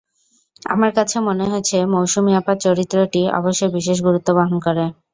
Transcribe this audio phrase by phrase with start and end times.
[0.65, 4.85] আমার কাছে মনে হয়েছে, মৌসুমী আপার চরিত্রটি অবশ্যই বিশেষ গুরুত্ব বহন করে।